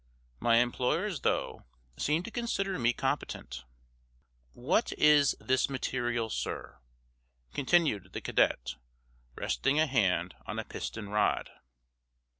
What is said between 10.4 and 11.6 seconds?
on a piston rod.